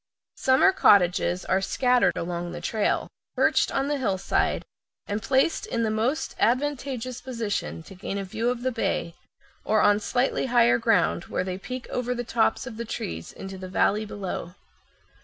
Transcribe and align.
Summer 0.37 0.71
cottages 0.71 1.45
are 1.45 1.61
scattered 1.61 2.17
along 2.17 2.53
the 2.53 2.59
trail, 2.59 3.07
perched 3.35 3.71
on 3.71 3.87
the 3.87 3.99
hillside, 3.99 4.65
and 5.05 5.21
placed 5.21 5.67
in 5.67 5.83
the 5.83 5.91
most 5.91 6.35
advantageous 6.39 7.21
position 7.21 7.83
to 7.83 7.93
gain 7.93 8.17
a 8.17 8.23
view 8.23 8.49
of 8.49 8.63
the 8.63 8.71
bay, 8.71 9.13
or 9.63 9.79
on 9.79 9.99
slightly 9.99 10.47
higher 10.47 10.79
ground, 10.79 11.25
where 11.25 11.43
they 11.43 11.59
peek 11.59 11.87
over 11.89 12.15
the 12.15 12.23
tops 12.23 12.65
of 12.65 12.77
the 12.77 12.83
trees 12.85 13.31
into 13.31 13.59
the 13.59 13.69
valley 13.69 14.03
below. 14.03 14.55